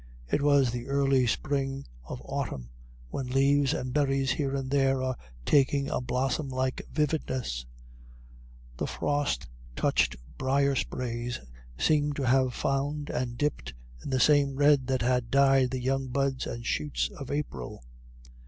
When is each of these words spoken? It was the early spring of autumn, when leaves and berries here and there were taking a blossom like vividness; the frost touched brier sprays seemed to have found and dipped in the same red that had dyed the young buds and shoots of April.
It 0.27 0.41
was 0.41 0.71
the 0.71 0.87
early 0.87 1.27
spring 1.27 1.85
of 2.05 2.23
autumn, 2.25 2.71
when 3.11 3.27
leaves 3.27 3.71
and 3.71 3.93
berries 3.93 4.31
here 4.31 4.55
and 4.55 4.71
there 4.71 4.97
were 4.97 5.15
taking 5.45 5.89
a 5.91 6.01
blossom 6.01 6.49
like 6.49 6.81
vividness; 6.91 7.67
the 8.77 8.87
frost 8.87 9.45
touched 9.75 10.15
brier 10.39 10.75
sprays 10.75 11.39
seemed 11.77 12.15
to 12.15 12.25
have 12.25 12.55
found 12.55 13.11
and 13.11 13.37
dipped 13.37 13.75
in 14.03 14.09
the 14.09 14.19
same 14.19 14.55
red 14.55 14.87
that 14.87 15.03
had 15.03 15.29
dyed 15.29 15.69
the 15.69 15.79
young 15.79 16.07
buds 16.07 16.47
and 16.47 16.65
shoots 16.65 17.09
of 17.17 17.29
April. 17.29 17.83